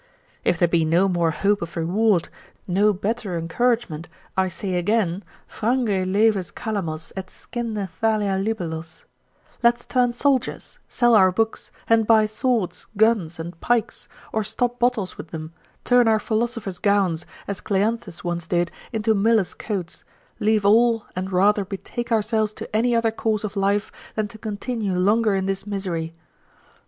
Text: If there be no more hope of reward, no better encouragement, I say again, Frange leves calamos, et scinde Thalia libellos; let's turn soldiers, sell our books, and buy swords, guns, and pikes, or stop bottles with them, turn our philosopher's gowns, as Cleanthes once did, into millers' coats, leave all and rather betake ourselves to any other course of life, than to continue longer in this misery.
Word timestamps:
If 0.43 0.57
there 0.57 0.67
be 0.67 0.83
no 0.83 1.07
more 1.07 1.29
hope 1.29 1.61
of 1.61 1.77
reward, 1.77 2.29
no 2.67 2.91
better 2.91 3.37
encouragement, 3.37 4.09
I 4.35 4.47
say 4.47 4.73
again, 4.73 5.23
Frange 5.47 6.11
leves 6.11 6.49
calamos, 6.51 7.11
et 7.15 7.29
scinde 7.29 7.87
Thalia 7.87 8.35
libellos; 8.39 9.05
let's 9.61 9.85
turn 9.85 10.11
soldiers, 10.11 10.79
sell 10.89 11.13
our 11.13 11.31
books, 11.31 11.69
and 11.87 12.07
buy 12.07 12.25
swords, 12.25 12.87
guns, 12.97 13.37
and 13.39 13.61
pikes, 13.61 14.09
or 14.33 14.43
stop 14.43 14.79
bottles 14.79 15.19
with 15.19 15.27
them, 15.29 15.53
turn 15.85 16.07
our 16.07 16.17
philosopher's 16.19 16.79
gowns, 16.79 17.27
as 17.47 17.61
Cleanthes 17.61 18.23
once 18.23 18.47
did, 18.47 18.71
into 18.91 19.13
millers' 19.13 19.53
coats, 19.53 20.03
leave 20.39 20.65
all 20.65 21.05
and 21.15 21.31
rather 21.31 21.63
betake 21.63 22.11
ourselves 22.11 22.53
to 22.53 22.75
any 22.75 22.95
other 22.95 23.11
course 23.11 23.43
of 23.43 23.55
life, 23.55 23.91
than 24.15 24.27
to 24.29 24.39
continue 24.39 24.93
longer 24.95 25.35
in 25.35 25.45
this 25.45 25.67
misery. 25.67 26.15